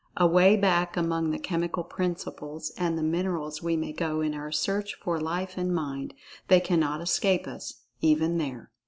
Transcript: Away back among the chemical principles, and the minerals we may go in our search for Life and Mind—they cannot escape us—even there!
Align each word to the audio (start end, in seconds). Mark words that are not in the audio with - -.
Away 0.17 0.57
back 0.57 0.97
among 0.97 1.29
the 1.29 1.37
chemical 1.37 1.83
principles, 1.83 2.71
and 2.75 2.97
the 2.97 3.03
minerals 3.03 3.61
we 3.61 3.77
may 3.77 3.93
go 3.93 4.19
in 4.21 4.33
our 4.33 4.51
search 4.51 4.95
for 4.95 5.21
Life 5.21 5.59
and 5.59 5.71
Mind—they 5.75 6.61
cannot 6.61 7.01
escape 7.01 7.45
us—even 7.47 8.39
there! 8.39 8.71